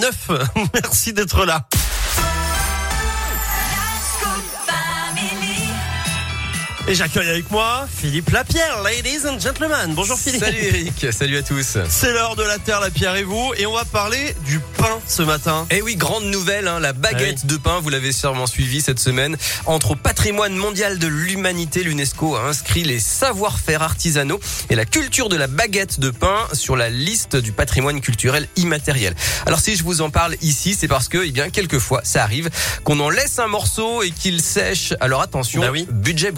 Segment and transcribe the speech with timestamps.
[0.00, 0.48] 89.
[0.74, 1.66] Merci d'être là.
[6.88, 9.94] Et j'accueille avec moi Philippe Lapierre, ladies and gentlemen.
[9.94, 10.42] Bonjour Philippe.
[10.42, 11.78] Salut Eric, salut à tous.
[11.88, 13.52] C'est l'heure de la Terre, la Pierre et vous.
[13.56, 15.64] Et on va parler du pain ce matin.
[15.70, 18.98] Eh oui, grande nouvelle, hein, la baguette Ah de pain, vous l'avez sûrement suivi cette
[18.98, 19.36] semaine.
[19.66, 25.28] Entre au patrimoine mondial de l'humanité, l'UNESCO a inscrit les savoir-faire artisanaux et la culture
[25.28, 29.14] de la baguette de pain sur la liste du patrimoine culturel immatériel.
[29.46, 32.50] Alors si je vous en parle ici, c'est parce que, eh bien, quelquefois, ça arrive
[32.82, 34.94] qu'on en laisse un morceau et qu'il sèche.
[34.98, 35.86] Alors attention, Bah oui.
[35.88, 36.32] budget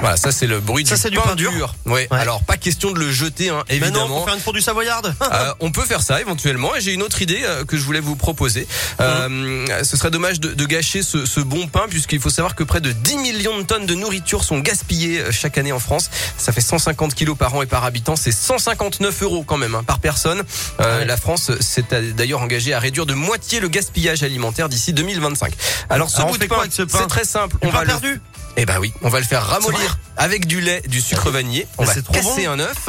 [0.00, 1.74] Voilà, ça c'est le bruit Ça, du c'est du pain, pain dur.
[1.86, 2.08] Ouais.
[2.10, 2.18] Ouais.
[2.18, 4.06] Alors pas question de le jeter, hein, Maintenant, évidemment.
[4.08, 5.14] pour faire une fondue savoyarde.
[5.32, 8.00] Euh, on peut faire ça éventuellement et j'ai une autre idée euh, que je voulais
[8.00, 8.66] vous proposer.
[9.00, 9.84] Euh, Mmh.
[9.84, 12.80] ce serait dommage de, de gâcher ce, ce bon pain puisqu'il faut savoir que près
[12.80, 16.10] de 10 millions de tonnes de nourriture sont gaspillées chaque année en France.
[16.36, 18.14] Ça fait 150 kilos par an et par habitant.
[18.16, 20.42] C'est 159 euros quand même hein, par personne.
[20.80, 21.04] Ouais.
[21.06, 25.54] La France s'est d'ailleurs engagée à réduire de moitié le gaspillage alimentaire d'ici 2025.
[25.88, 27.56] Alors ce Alors, on bout de pain, pain c'est très simple.
[27.62, 28.20] On pain va le.
[28.56, 31.66] Eh ben oui, on va le faire ramollir avec du lait, du sucre vanillé.
[31.78, 32.52] On Mais va casser bon.
[32.52, 32.88] un œuf.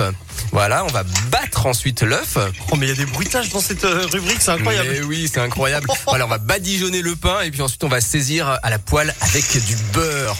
[0.51, 2.37] Voilà, on va battre ensuite l'œuf.
[2.71, 4.89] Oh, mais il y a des bruitages dans cette euh, rubrique, c'est incroyable.
[4.91, 5.87] Mais oui, c'est incroyable.
[6.07, 9.15] voilà, on va badigeonner le pain et puis ensuite on va saisir à la poêle
[9.21, 10.35] avec du beurre.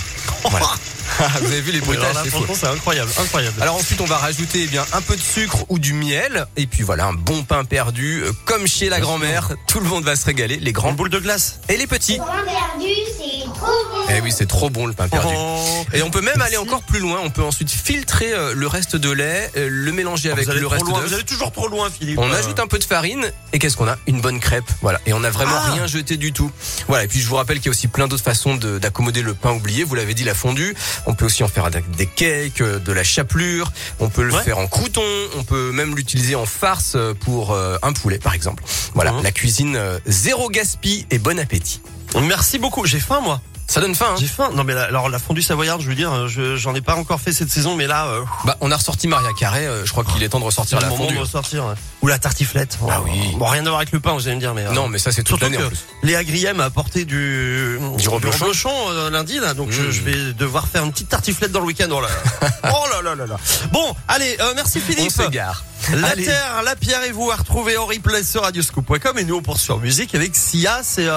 [0.50, 0.68] Voilà.
[1.42, 2.46] Vous avez vu les bruitages, là, c'est fou.
[2.54, 3.62] c'est incroyable, incroyable.
[3.62, 6.66] Alors ensuite on va rajouter eh bien un peu de sucre ou du miel et
[6.68, 9.50] puis voilà un bon pain perdu euh, comme chez la grand-mère.
[9.68, 11.60] Tout le monde va se régaler, les Une grands boule de glace.
[11.70, 12.18] et les petits.
[12.18, 14.06] pain perdu, c'est trop bon.
[14.10, 15.34] Eh oui, c'est trop bon le pain perdu.
[15.36, 15.86] Oh.
[15.94, 17.20] Et on peut même aller encore plus loin.
[17.24, 20.60] On peut ensuite filtrer euh, le reste de lait, euh, le mélanger avec vous allez
[20.60, 21.00] le reste loin.
[21.00, 21.08] d'œuf.
[21.10, 22.20] Vous allez toujours trop loin, Philippe.
[22.20, 23.98] On Euh, ajoute un peu de farine et qu'est-ce qu'on a?
[24.08, 24.66] Une bonne crêpe.
[24.82, 25.00] Voilà.
[25.06, 26.52] Et on n'a vraiment Ah rien jeté du tout.
[26.88, 27.06] Voilà.
[27.06, 29.34] Et puis je vous rappelle qu'il y a aussi plein d'autres façons de- d'accommoder le
[29.34, 29.84] pain oublié.
[29.84, 30.76] Vous l'avez dit, la fondue.
[31.06, 33.72] On peut aussi en faire avec des cakes, euh, de la chapelure.
[34.00, 34.44] On peut le Ouais.
[34.44, 35.02] faire en crouton.
[35.38, 38.64] On peut même l'utiliser en farce euh, pour euh, un poulet, par exemple.
[38.94, 39.12] Voilà.
[39.14, 39.24] Mhm.
[39.24, 41.82] La cuisine zéro gaspille et bon appétit.
[42.22, 42.86] Merci beaucoup.
[42.86, 43.42] J'ai faim, moi.
[43.74, 44.10] Ça donne faim.
[44.12, 44.52] Hein J'ai faim.
[44.54, 47.20] Non, mais la- alors la fondue savoyarde, je veux dire, je- j'en ai pas encore
[47.20, 49.66] fait cette saison, mais là, euh, bah, on a ressorti Maria Carré.
[49.66, 51.16] euh, je crois qu'il est temps de ressortir le la moment fondue.
[51.16, 51.66] de ressortir.
[51.66, 51.74] ouais.
[52.04, 52.78] Ou la tartiflette.
[52.88, 53.32] Ah Oh, oui.
[53.36, 54.64] Bon, rien à voir avec le pain, vous allez me dire, mais.
[54.68, 55.80] euh, Non, mais ça c'est toute l'année que en plus.
[56.04, 58.70] Léa Griem a apporté du, Du reblochon.
[58.92, 59.92] euh, lundi, là, donc je, Mmh.
[59.92, 61.88] je vais devoir faire une petite tartiflette dans le week-end.
[61.92, 62.10] Oh là
[62.42, 62.50] là.
[62.76, 63.38] oh là là là là.
[63.72, 65.12] Bon, allez, euh, merci On Philippe.
[65.12, 65.64] s'égare.
[65.92, 66.26] La Allez.
[66.26, 69.74] Terre, la Pierre et vous à retrouver en replay sur radioscoop.com et nous on poursuit
[69.74, 71.12] en musique avec Sia, c'est euh,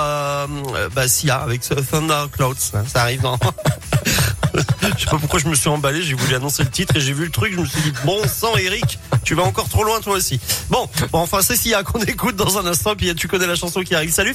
[0.75, 3.39] euh, bah Sia avec ce Thunder Clouds, hein, ça arrive dans.
[4.55, 7.13] je sais pas pourquoi je me suis emballé, j'ai voulu annoncer le titre et j'ai
[7.13, 10.01] vu le truc, je me suis dit bon sang Eric, tu vas encore trop loin
[10.01, 10.41] toi aussi.
[10.69, 13.83] Bon, bon enfin c'est Sia qu'on écoute dans un instant puis tu connais la chanson
[13.83, 14.13] qui arrive.
[14.13, 14.35] Salut